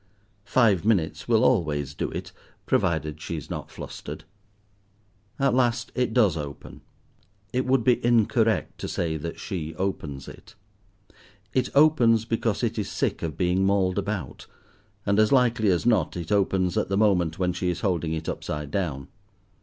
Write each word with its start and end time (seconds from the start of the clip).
Five 0.45 0.83
minutes 0.83 1.27
will 1.27 1.43
always 1.45 1.93
do 1.93 2.09
it, 2.09 2.31
provided 2.65 3.21
she 3.21 3.37
is 3.37 3.51
not 3.51 3.69
flustered. 3.69 4.23
At 5.37 5.53
last 5.53 5.91
it 5.93 6.11
does 6.11 6.35
open. 6.35 6.81
It 7.53 7.67
would 7.67 7.83
be 7.83 8.03
incorrect 8.03 8.79
to 8.79 8.87
say 8.87 9.15
that 9.17 9.39
she 9.39 9.75
opens 9.75 10.27
it. 10.27 10.55
It 11.53 11.69
opens 11.75 12.25
because 12.25 12.63
it 12.63 12.79
is 12.79 12.89
sick 12.89 13.21
of 13.21 13.37
being 13.37 13.63
mauled 13.63 13.99
about; 13.99 14.47
and, 15.05 15.19
as 15.19 15.31
likely 15.31 15.69
as 15.69 15.85
not, 15.85 16.17
it 16.17 16.31
opens 16.31 16.79
at 16.79 16.89
the 16.89 16.97
moment 16.97 17.37
when 17.37 17.53
she 17.53 17.69
is 17.69 17.81
holding 17.81 18.13
it 18.13 18.27
upside 18.27 18.71
down. 18.71 19.07